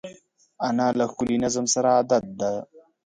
[0.67, 2.51] انا له ښکلي نظم سره عادت ده